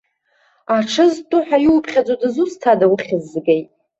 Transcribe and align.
Аҽы 0.75 1.05
зтәу 1.13 1.41
ҳәа 1.47 1.57
иуԥхьаӡо 1.65 2.15
дызусҭада, 2.21 2.85
уххь 2.93 3.13
згеит? 3.31 3.69